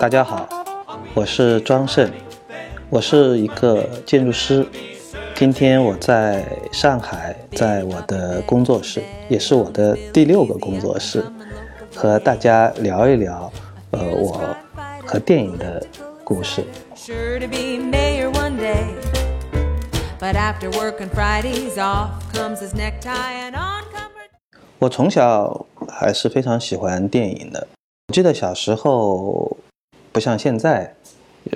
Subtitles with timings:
[0.00, 0.48] 大家好，
[1.14, 2.10] 我是庄胜，
[2.88, 4.66] 我是一个建筑师。
[5.34, 11.24] 今天我在上海，在我的工作室，也是我的第六个工作室，
[11.94, 13.50] 和大家聊一聊，
[13.90, 14.40] 呃，我
[15.06, 15.84] 和电影的
[16.22, 16.64] 故事。
[24.78, 27.66] 我从小还是非常喜欢电影的。
[28.08, 29.56] 我记得小时候，
[30.12, 30.94] 不像现在。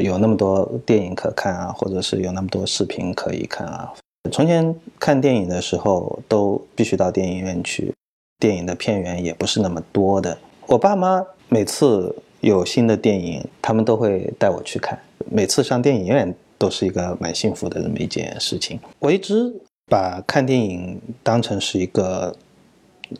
[0.00, 3.92] 有那么多电影可看啊，或者是有那么多视频可以看啊。
[4.32, 7.92] 从前看电影的时候，都必须到电影院去，
[8.38, 10.38] 电影的片源也不是那么多的。
[10.68, 14.98] 我爸妈每次有新的电影，他们都会带我去看。
[15.30, 18.80] 每次上电影院都是一个蛮幸福的这么一件事情。
[19.00, 19.54] 我一直
[19.90, 22.34] 把看电影当成是一个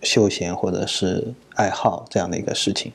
[0.02, 2.92] 休闲或者是爱好这样的一个事情。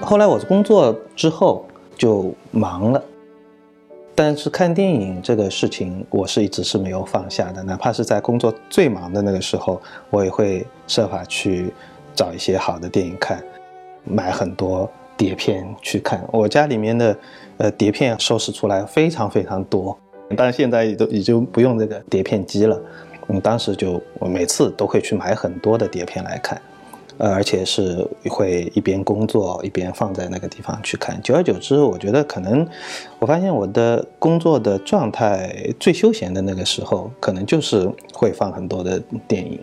[0.00, 1.64] 后来我工作之后
[1.96, 3.02] 就忙了，
[4.16, 11.72] 但是看电影这个事情我是一直是没有放下的，哪怕是在工作最忙的那个时候，我也会设法去
[12.14, 13.42] 找一些好的电影看，
[14.04, 16.26] 买很多碟片去看。
[16.32, 17.16] 我家里面的
[17.58, 19.96] 呃碟片收拾出来非常非常多，
[20.36, 22.80] 但现在也都已经不用这个碟片机了。
[23.28, 26.60] 嗯，当时就我每次都会去买很多的碟片来看。
[27.18, 31.20] 呃，而且是会一边工作一边放在那个地方去看。
[31.22, 32.66] 久而久之，我觉得可能，
[33.20, 39.60] 我发现我的工作的状态最休闲的那个时候，可能就是会放很多的电影。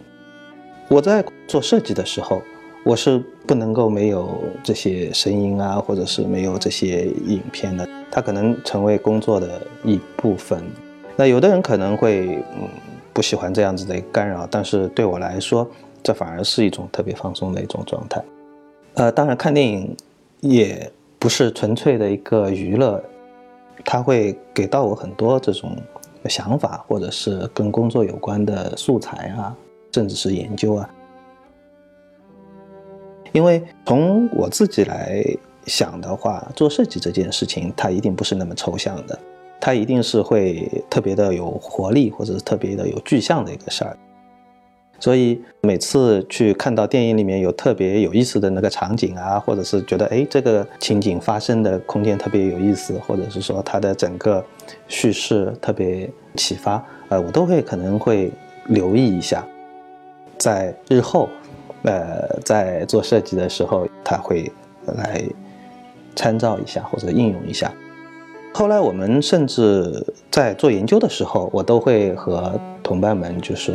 [0.88, 2.42] 我在做设计的时候，
[2.86, 4.30] 我是不能够没有
[4.64, 10.64] 这些声音啊，或者是没有这些影片的，它可能成为工作的一部分。
[11.16, 12.68] 那有的人可能会嗯
[13.14, 15.70] 不喜欢这样子的干扰，但是对我来说。
[16.02, 18.24] 这反而是一种特别放松的一种状态，
[18.94, 19.94] 呃，当然看电影
[20.40, 20.90] 也
[21.20, 23.04] 不是纯粹的一个娱乐，
[23.84, 25.76] 它会给到我很多这种
[26.30, 29.54] 想法，或者是跟工作有关的素材啊，
[29.92, 30.90] 甚至是研究啊。
[33.34, 35.22] 因为从我自己来
[35.66, 39.18] 想的话，做设计这件事情，它一定不是那么抽象的，
[39.60, 43.98] 它一定是会特别的有活力，或者是特别的有具象的一个事儿。
[45.02, 54.44] 所以每次去看到电影里面有特别有意思的那个场景啊，或者是觉得哎这个情景发生的空间特别有意思，或者是说它的整个
[54.90, 58.30] 叙事特别启发，呃，我都会可能会
[58.66, 59.48] 留意一下，
[60.38, 61.30] 在日后，
[61.84, 64.52] 呃，在做设计的时候，他会
[64.98, 65.24] 来
[66.16, 67.74] 参照一下或者应用一下。
[68.52, 73.74] 后来我们甚至在做研究的时候，我都会和同伴们就是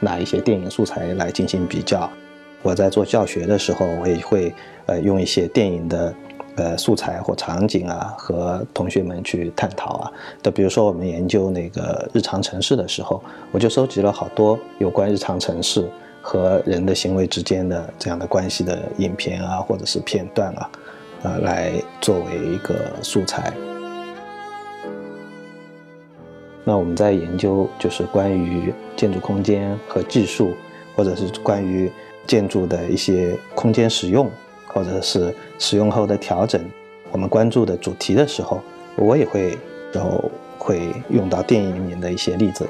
[0.00, 2.08] 拿一些电影素材来进行比较。
[2.62, 4.54] 我在做教学的时候，我也会
[4.86, 6.14] 呃用一些电影的
[6.54, 10.12] 呃素材或场景啊，和同学们去探讨啊。
[10.42, 15.86] 的比如说我们研究那个日常城市的时候，我就收集了好多有关日常城市
[16.22, 20.70] 和人的行为之间的这样的关系的影片啊，或者是片段啊，
[21.24, 23.50] 呃，来作为一个素材。
[26.62, 30.52] 那我们在研究就是关于建筑空间和技术，
[30.94, 31.90] 或者是关于
[32.26, 34.30] 建筑的一些空间使用，
[34.68, 36.62] 或者是使用后的调整。
[37.10, 38.60] 我们关注的主题的时候，
[38.96, 39.56] 我也会
[39.92, 42.68] 然后会用到电影里面的一些例子，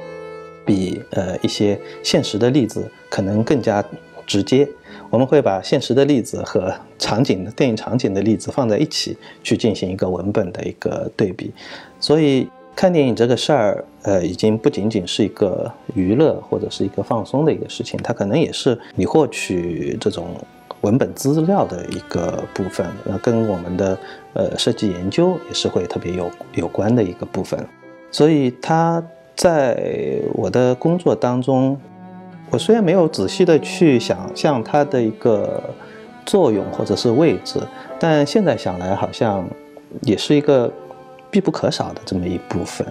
[0.65, 3.85] 比呃一些现实的例子可能更加
[4.27, 4.69] 直接。
[5.11, 11.53] 我们会把现实的例子和场景的电影场景的例子放在一起，去进行一个文本的一个对比，
[12.01, 12.49] 所以。
[12.77, 20.31] 看电影这个事儿，呃，已经不仅仅是一个娱乐或者是一个放松的一个事情，它可能也是你获取这种
[20.81, 23.97] 文本资料的一个部分，呃，跟我们的
[24.33, 27.65] 呃设计研究也是会特别有有关的一个部分。
[28.11, 29.01] 所以它
[29.37, 31.81] 在我的工作当中，
[32.55, 35.61] 我虽然没有仔细的去想象它的一个
[36.25, 37.59] 作用或者是位置，
[37.99, 39.45] 但现在想来好像
[40.03, 40.73] 也是一个。
[41.31, 42.87] 必不可少的这么一部分，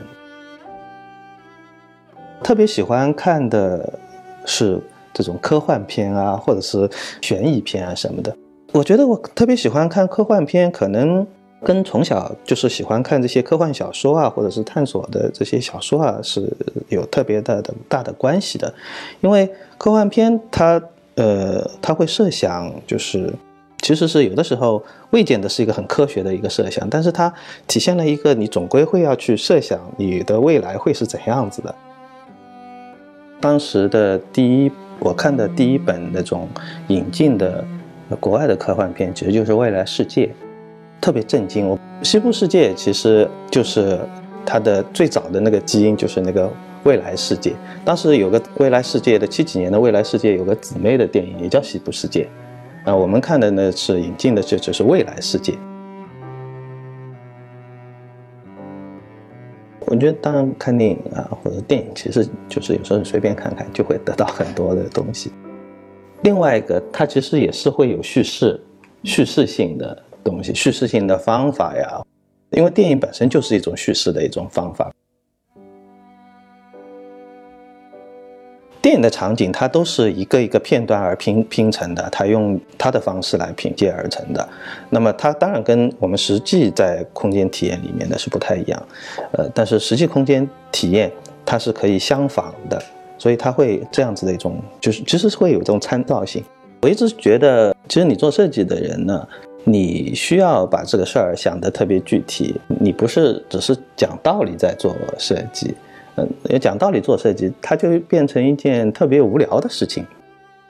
[2.44, 3.98] 特别喜欢看的
[4.46, 4.78] 是
[5.14, 6.90] 这种科幻片啊，或者是
[7.22, 8.36] 悬疑片啊什么的。
[8.74, 11.26] 我觉得我特别喜欢看科幻片，可能
[11.64, 16.52] 跟从小就是喜欢看这些科幻小说啊，或者是探索的这些小说啊是
[16.90, 18.74] 有特别大的大的关系的。
[19.22, 20.82] 因为科幻片它
[21.16, 23.34] 呃，它会设想就是。
[23.82, 27.34] 其实是有的时候未见的是一个很科学的一个设想，但是它
[27.68, 31.76] 体现了一个你总归会要去设想你的未来会是怎样子的。
[33.42, 36.48] 当时的第一我看的第一本那种
[36.88, 37.62] 引进的
[38.22, 40.28] 国外的科幻片，其实就是《未来世界》，
[41.04, 41.68] 特别震惊。
[41.68, 44.00] 我《西部世界》其实就是
[44.46, 46.50] 它的最早的那个基因，就是那个
[46.86, 47.54] 未来世界。
[47.84, 52.26] 当时有个《未来世界》的七几年的《未来世界》有个姊妹的电影，也叫《西部世界》。
[52.90, 55.52] 啊，我们看的呢是引进的，就就是《未来世界》。
[59.86, 65.34] 我觉得，当然看电影啊，或者电影，其实就是有时候你随便看看，就会得到很多的东西。
[66.22, 68.58] 另外一个，它其实也是会有叙事、
[69.04, 72.02] 叙事性的东西，叙事性的方法呀。
[72.52, 74.92] 因为电影本身就是一种叙事的一种方法。
[78.80, 84.50] 电影的场景，它都是一个一个片段而拼拼成的，它用它的方式来拼接而成的。
[84.90, 88.88] 那么，它当然跟我们实际在空间体验里面的是不太一样，
[89.32, 91.10] 呃，但是实际空间体验
[91.46, 92.80] 它是可以相仿的，
[93.18, 96.44] 所以它会这样子的一种，就是其实是会有这种参照性。
[96.82, 99.26] 我一直觉得，其实你做设计的人呢，
[99.66, 105.74] 你需要把这个事儿想得特别具体，你不是只是讲道理在做设计。
[106.16, 110.06] 嗯，要讲道理做设计，它就变成一件特别无聊的事情，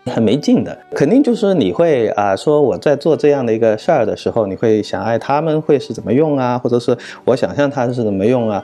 [0.05, 0.77] 很没劲的。
[0.95, 6.57] 肯定就是你会啊，说我在做这样的一个事儿的时候，你会想，哎，他们会是怎么用啊？
[6.57, 8.63] 或者是我想象它是怎么用啊？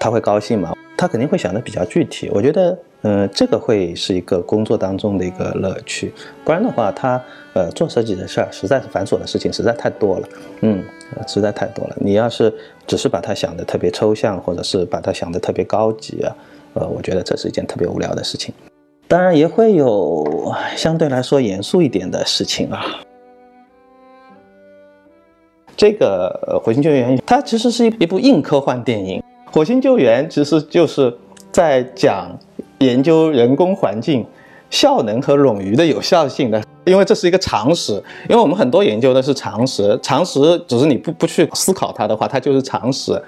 [0.00, 0.74] 他会高兴吗？
[0.96, 2.28] 他肯定会想的比较具体。
[2.32, 2.76] 我觉得。
[3.02, 6.12] 嗯，这个会是一个工作当中的一个乐趣，
[6.44, 7.18] 不然的话，他
[7.54, 10.28] 呃做设计的事儿实在是繁琐的事情实在太多了，
[10.60, 10.84] 嗯，
[11.26, 11.96] 实在太多了。
[11.98, 12.52] 你要是
[12.86, 16.36] 只是把它想的特别抽象，或者是把它想的特别高级啊，
[16.74, 18.54] 呃，我觉得这是一件特别无聊的事情。
[19.08, 22.84] 当然也会有相对来说严肃一点的事情啊。
[25.74, 29.18] 这个《火星救援》它其实是一一部硬科幻电影，
[29.52, 31.12] 《火星救援》其实就是
[31.50, 32.30] 在讲。
[32.80, 34.24] 研究人工环境
[34.70, 37.92] 效能和冗余的有效性的，因为这是一个常识。
[38.26, 43.22] 因为我们很多研究的是常识，常识只是你不不去思考它的话，它就是常识。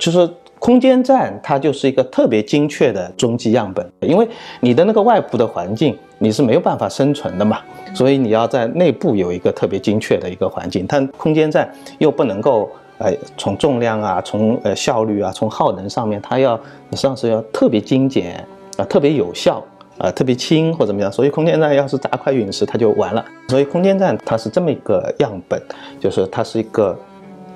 [0.00, 0.26] 就是
[0.58, 3.86] 空间站，它就是一个特别精确的终极样本。
[4.00, 4.26] 因为
[4.60, 7.58] 你的那个外部的环境你是没有办法生存的嘛，
[7.94, 10.86] 所以你要在内部有一个特别精确的一个环境。
[10.88, 18.46] 但空间站又不能够，呃，从重量啊，从呃效率啊，从耗能上面，它要实际上是要特别精简。
[18.76, 19.62] 啊，特别有效，
[19.98, 23.24] 啊，特别轻或怎么样，所以空间站要是砸块陨石，它就完了。
[23.46, 25.62] 所以空间站它是这么一个样本，
[26.00, 26.98] 就是它是一个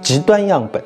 [0.01, 0.81] 极端样本，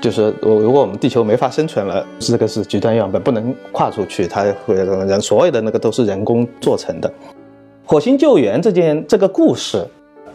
[0.00, 7.12] 就是我如果我们地球没法生存了，这个是极端样本，不能跨出去，它会人所有的那个都是人工做成的。
[7.84, 9.84] 火星救援这件这个故事，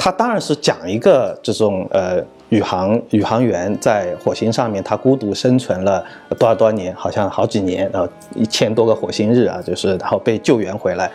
[0.04, 2.24] 它当然是讲一个这种呃。
[2.50, 6.04] 宇航宇航员在火星上面，他孤独生存了
[6.38, 6.94] 多少多少年？
[6.98, 11.10] 好像好几年，然后一千多个火星日啊，就是然后被救援回来。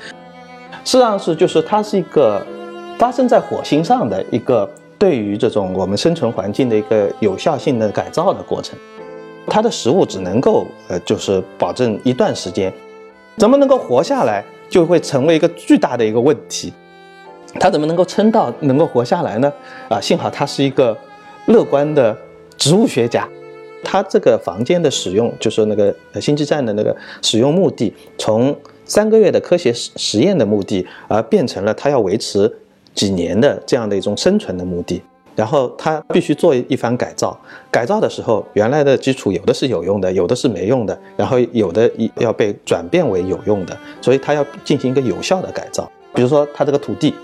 [0.82, 2.42] 实际上是就是它是一个
[2.98, 4.66] 发生在火星上的一个
[4.98, 8.78] 对于这种我们生存环境的一个有效性的改造的过程。
[9.46, 12.72] 它的食物只能够呃就是保证一段时间，
[13.36, 16.72] 怎么能够活下来就会成为一个巨大的一个问题。
[17.58, 19.52] 他怎么能够撑到能够活下来呢？
[19.88, 20.96] 啊，幸好他是一个。
[21.48, 22.18] 乐观的
[22.58, 23.24] 植物学家，
[23.84, 28.52] 他这个房间的使用，就是那个星际站的那个使用目的，从
[28.84, 32.52] 三个月的科学实实验的目的，而变成了他要维持
[32.96, 35.00] 几年的这样的一种生存的目的。
[35.36, 37.38] 然后他必须做一番改造，
[37.70, 45.88] 改造的时候，原来的基础有的是有用的，有的是没用的，然后有的要被转变为有用的，所以他要进行一个有效的改造。
[46.12, 47.14] 比如说他这个土地。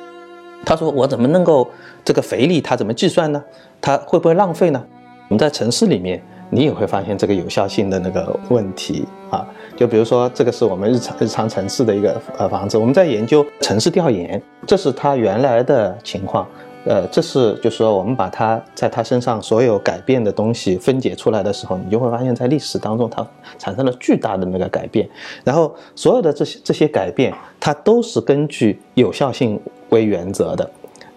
[0.64, 1.68] 他说：“我怎么能够
[2.04, 2.60] 这个肥力？
[2.60, 3.42] 他怎么计算呢？
[3.80, 4.82] 他会不会浪费呢？
[5.28, 9.46] 我们在城市里面，你也会发现这个有效性的那个问题啊。
[9.76, 16.46] 就比如说，这个是我们日常日常城市的一个呃房子，我们在研究城市调研，这是他原来的情况。
[16.84, 23.26] 呃，这是就是说，我们把它在他身上所有改变的东西分解出来的时候，你就会发现，在历史当中，它
[23.58, 25.08] 产生了巨大的那个改变。
[25.44, 29.60] 然后，所有的这些这些改变，它都是根据有效性。”
[29.92, 30.70] 为原则的，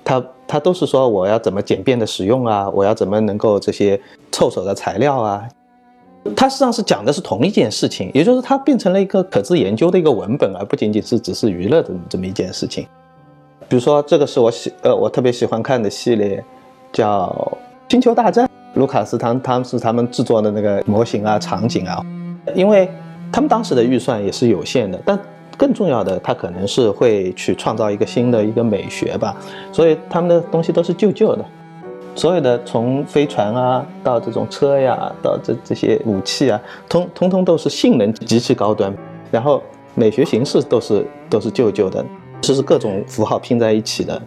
[0.03, 3.97] 它它都是说我要怎么简便的使用啊，我要怎么能够这些
[4.33, 5.47] 凑手的材料啊，
[6.35, 12.85] 它实际上是讲的是同一件事情，也就是它变成了一个可自研究的一个文本，而不仅仅是只是娱乐的这么一件事情。
[13.67, 16.43] 比如说这个是我喜呃我特别喜欢看的系列，
[16.91, 17.27] 叫
[17.91, 18.45] 《星球大战》，
[18.75, 22.03] 卢卡斯他他们是他们制作的那个模型啊场景啊，
[22.53, 22.89] 因为
[23.31, 25.19] 他们当时的预算也是有限的，但。
[25.57, 29.33] 更重要的，他可能是会去创造一个新的一个美学吧，
[29.71, 31.45] 所以他们的东西都是旧旧的，
[32.13, 38.93] 所有的从飞船啊到这种车呀，到这这些武器啊，通通通都是性能极其高端，
[39.31, 42.05] 然后美学形式都是都是旧旧的，
[42.45, 44.21] 这是各种符号拼在一起的，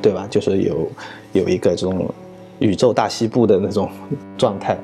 [0.00, 0.26] 对吧？
[0.30, 0.88] 就是有
[1.34, 2.08] 有一个这种
[2.58, 3.86] 宇宙大西部的那种
[4.38, 4.78] 状态，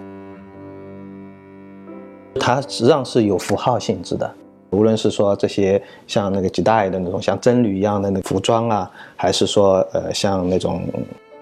[2.39, 4.31] 它实际上是有符号性质的。
[4.71, 10.83] 无论是说这些像那个几代的那种像僧侣一样的那服装啊，还是说呃像那种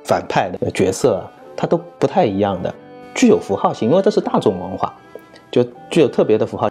[0.05, 1.21] 反派的角色，
[1.57, 2.73] 它都不太一样的，
[3.13, 4.95] 具有符号性，因为这是大众文化，
[5.51, 6.71] 就具有特别的符号。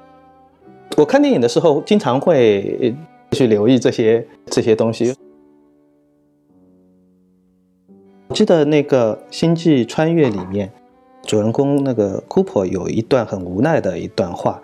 [0.96, 2.96] 我看电影的时候，经常会
[3.34, 5.16] 去留意这些这些东西。
[8.30, 10.72] 我记得那个《星际穿越》里面，
[11.24, 14.60] 主人公那个库珀有一段很无奈的一段话，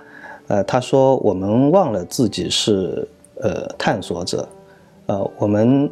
[0.48, 4.50] 呃，他说：“我们忘了自己是呃探索者，
[5.06, 5.92] 呃，我们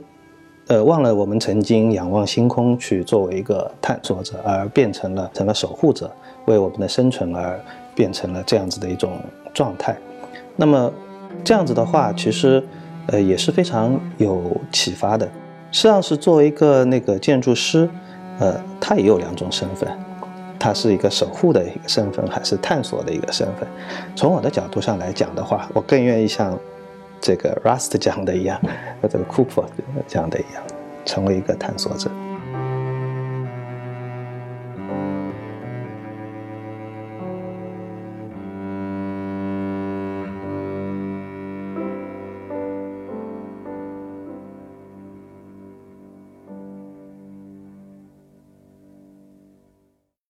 [0.67, 6.09] 呃忘了我们曾经仰望星空去作为一个探索者，而变成了成了守护者，
[6.45, 7.59] 为我们的生存而
[7.93, 9.19] 变成了这样子的一种
[9.53, 9.95] 状态。”
[10.59, 10.91] 那么，
[11.43, 12.63] 这样子的话，其实，
[13.07, 15.25] 呃，也是非常有启发的。
[15.71, 17.89] 实际上是作为一个那个建筑师，
[18.39, 19.89] 呃，他也有两种身份，
[20.59, 23.67] 他是一个守护的一个身份，还是探索的一个身份。
[24.15, 26.57] 从我的角度上来讲的话，我更愿意像
[27.19, 28.59] 这个 Rust 讲的一样，
[29.01, 29.65] 和这个 Cooper
[30.07, 30.63] 讲的一样，
[31.05, 32.09] 成为一个探索者。